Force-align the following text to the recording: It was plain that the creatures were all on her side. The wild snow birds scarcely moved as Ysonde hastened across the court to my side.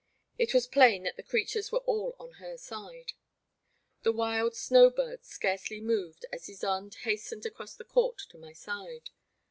It 0.39 0.55
was 0.55 0.65
plain 0.65 1.03
that 1.03 1.15
the 1.15 1.21
creatures 1.21 1.71
were 1.71 1.81
all 1.85 2.15
on 2.19 2.31
her 2.41 2.57
side. 2.57 3.11
The 4.01 4.11
wild 4.11 4.55
snow 4.55 4.89
birds 4.89 5.27
scarcely 5.27 5.79
moved 5.79 6.25
as 6.33 6.47
Ysonde 6.47 6.95
hastened 7.03 7.45
across 7.45 7.75
the 7.75 7.85
court 7.85 8.17
to 8.31 8.39
my 8.39 8.53
side. 8.53 9.11